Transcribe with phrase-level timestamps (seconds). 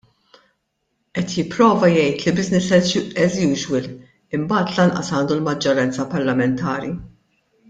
[1.17, 2.95] Qed jipprova jgħid li business
[3.27, 3.87] as usual
[4.39, 6.95] imbagħad lanqas għandu l-maġġoranza parlamentari.